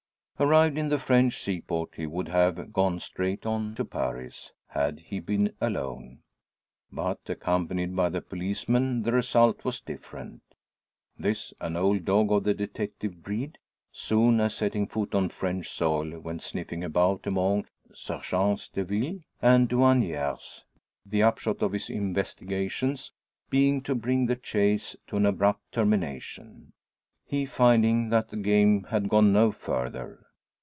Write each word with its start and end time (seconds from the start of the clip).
Arrived 0.39 0.75
in 0.75 0.89
the 0.89 0.97
French 0.97 1.39
seaport, 1.39 1.93
he 1.97 2.07
would 2.07 2.27
have 2.27 2.73
gone 2.73 2.99
straight 2.99 3.45
on 3.45 3.75
to 3.75 3.85
Paris 3.85 4.51
had 4.69 4.99
he 5.01 5.19
been 5.19 5.53
alone. 5.61 6.23
But 6.91 7.19
accompanied 7.27 7.95
by 7.95 8.09
the 8.09 8.23
policeman 8.23 9.03
the 9.03 9.11
result 9.11 9.63
was 9.63 9.81
different. 9.81 10.41
This 11.15 11.53
an 11.61 11.75
old 11.75 12.05
dog 12.05 12.31
of 12.31 12.43
the 12.43 12.55
detective 12.55 13.21
breed 13.21 13.59
soon 13.91 14.39
as 14.41 14.55
setting 14.55 14.87
foot 14.87 15.13
on 15.13 15.29
French 15.29 15.69
soil, 15.69 16.19
went 16.19 16.41
sniffing 16.41 16.83
about 16.83 17.27
among 17.27 17.67
serjents 17.93 18.67
de 18.67 18.83
ville 18.83 19.19
and 19.43 19.69
douaniers, 19.69 20.63
the 21.05 21.21
upshot 21.21 21.61
of 21.61 21.73
his 21.73 21.87
investigations 21.87 23.11
being 23.51 23.79
to 23.83 23.93
bring 23.93 24.25
the 24.25 24.35
chase 24.37 24.95
to 25.05 25.17
an 25.17 25.27
abrupt 25.27 25.71
termination 25.71 26.73
he 27.27 27.45
finding 27.45 28.09
that 28.09 28.29
the 28.29 28.37
game 28.37 28.85
had 28.85 29.07
gone 29.07 29.31
no 29.31 29.51
further. 29.51 30.25